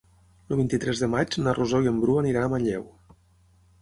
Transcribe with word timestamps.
El 0.53 0.57
vint-i-tres 0.61 1.01
de 1.03 1.09
maig 1.15 1.37
na 1.47 1.55
Rosó 1.59 1.83
i 1.85 1.91
en 1.93 2.01
Bru 2.07 2.17
aniran 2.23 2.47
a 2.47 2.51
Manlleu. 2.55 2.89